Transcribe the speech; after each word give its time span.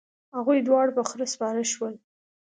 هغوی 0.37 0.59
دواړه 0.67 0.91
په 0.97 1.01
خره 1.09 1.25
سپاره 1.33 1.63
شول. 1.71 1.93